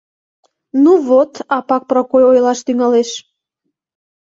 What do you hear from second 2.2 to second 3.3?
ойлаш тӱҥалеш...